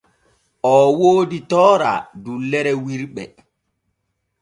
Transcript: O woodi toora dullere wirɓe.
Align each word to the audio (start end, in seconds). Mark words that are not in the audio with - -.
O 0.73 0.75
woodi 0.97 1.39
toora 1.49 1.93
dullere 2.23 2.71
wirɓe. 2.85 3.23